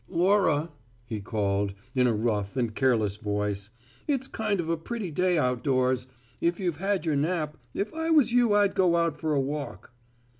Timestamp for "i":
7.93-8.09